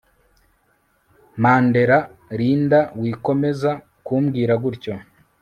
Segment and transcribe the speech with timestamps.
[1.41, 1.97] Mandela
[2.37, 3.71] Linda wikomeza
[4.05, 4.93] kumbwira gutyo